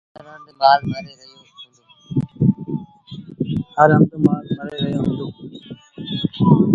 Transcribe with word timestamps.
هر 3.77 3.89
هنڌ 3.95 4.11
مآل 4.25 4.41
مري 4.57 4.75
رهيو 4.83 5.01
هُݩدو۔ 5.07 5.27